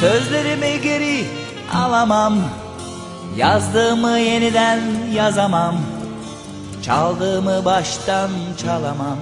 Sözlerimi 0.00 0.80
geri 0.82 1.24
alamam. 1.74 2.38
Yazdığımı 3.36 4.18
yeniden 4.18 4.80
yazamam. 5.14 5.76
Çaldığımı 6.82 7.64
baştan 7.64 8.30
çalamam. 8.62 9.18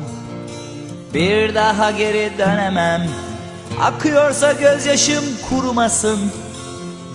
Bir 1.14 1.54
daha 1.54 1.90
geri 1.90 2.32
dönemem. 2.38 3.08
Akıyorsa 3.80 4.52
gözyaşım 4.52 5.24
kurumasın. 5.50 6.18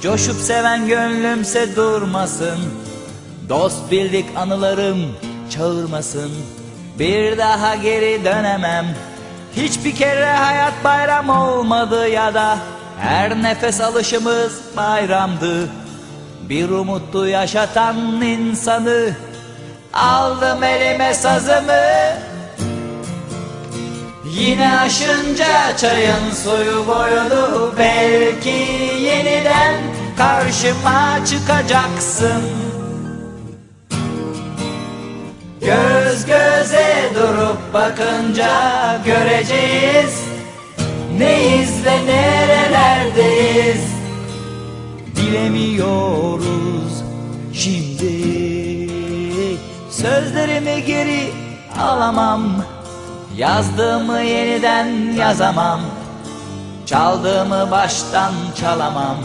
Coşup 0.01 0.37
seven 0.37 0.87
gönlümse 0.87 1.75
durmasın. 1.75 2.59
Dost 3.49 3.91
bildik 3.91 4.25
anılarım 4.35 4.99
çağırmasın. 5.49 6.31
Bir 6.99 7.37
daha 7.37 7.75
geri 7.75 8.25
dönemem. 8.25 8.85
Hiçbir 9.55 9.95
kere 9.95 10.31
hayat 10.31 10.83
bayram 10.83 11.29
olmadı 11.29 12.07
ya 12.07 12.33
da 12.33 12.57
Her 13.01 13.43
nefes 13.43 13.81
alışımız 13.81 14.61
bayramdı. 14.77 15.69
Bir 16.49 16.69
umutlu 16.69 17.27
yaşatan 17.27 18.21
insanı 18.21 19.15
Aldım 19.93 20.63
elime 20.63 21.13
sazımı. 21.13 21.83
Yine 24.25 24.79
aşınca 24.79 25.77
çayın 25.77 26.31
suyu 26.43 26.87
boyunu 26.87 27.73
Belki 27.77 28.49
yeniden 29.01 29.75
karşıma 30.17 31.25
çıkacaksın. 31.25 32.41
Göz 35.61 36.25
göze 36.25 37.09
durup 37.15 37.73
bakınca 37.73 38.49
göreceğiz. 39.05 40.23
Neyiz 41.17 41.85
ve 41.85 42.07
nerelerdeyiz 43.01 43.91
Bilemiyoruz 45.17 47.03
şimdi. 47.53 48.11
Sözlerimi 49.89 50.85
geri 50.85 51.29
alamam. 51.81 52.43
Yazdığımı 53.37 54.21
yeniden 54.21 55.13
yazamam. 55.17 55.81
Çaldığımı 56.85 57.71
baştan 57.71 58.33
çalamam. 58.61 59.17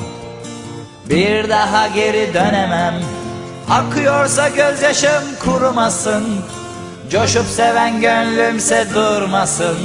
Bir 1.08 1.48
daha 1.48 1.88
geri 1.88 2.34
dönemem. 2.34 2.94
Akıyorsa 3.70 4.48
gözyaşım 4.48 5.22
kurumasın. 5.44 6.24
Coşup 7.10 7.46
seven 7.46 8.00
gönlümse 8.00 8.86
durmasın. 8.94 9.76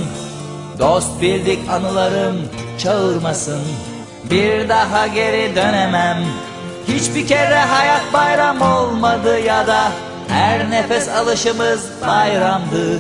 Dost 0.80 1.22
bildik 1.22 1.60
anılarım 1.70 2.38
çağırmasın. 2.80 3.62
Bir 4.24 4.70
daha 4.70 5.08
geri 5.08 5.56
dönemem. 5.56 6.18
Hiçbir 6.88 7.28
kere 7.28 7.60
hayat 7.60 8.14
bayram 8.14 8.62
olmadı 8.62 9.40
ya 9.40 9.68
da 9.68 9.92
Her 10.28 10.70
nefes 10.72 11.10
alışımız 11.10 11.90
bayramdı. 12.08 13.00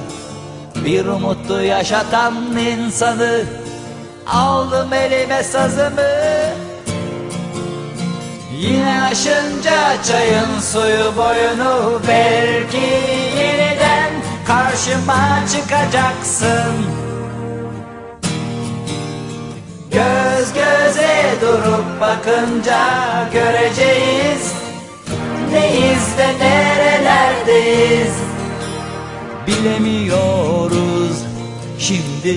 Bir 0.76 1.06
umutlu 1.06 1.62
yaşatan 1.62 2.36
insanı 2.58 3.44
Aldım 4.28 4.94
elime 4.94 5.44
sazımı. 5.44 6.02
Yine 8.62 9.04
aşınca 9.12 10.04
çayın 10.04 10.60
suyu 10.60 11.18
boyunu 11.18 12.02
Belki 12.08 12.88
yeniden 13.38 14.12
karşıma 14.48 15.40
çıkacaksın 15.52 17.11
durup 21.52 22.02
bakınca 22.02 22.80
göreceğiz. 23.34 24.54
Neyiz 25.52 26.18
ve 26.18 26.46
nerelerdeyiz? 26.46 28.16
Bilemiyoruz. 29.48 31.18
Şimdi 31.80 32.30